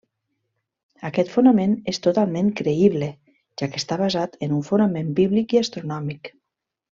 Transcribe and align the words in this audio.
Aquest 1.09 1.29
fonament 1.33 1.75
és 1.93 2.01
totalment 2.07 2.49
creïble, 2.61 3.09
ja 3.63 3.69
que 3.75 3.81
està 3.83 3.99
basat 4.05 4.41
en 4.49 4.57
un 4.61 4.65
fonament 4.71 5.13
bíblic 5.21 5.55
i 5.59 5.63
astronòmic. 5.65 6.35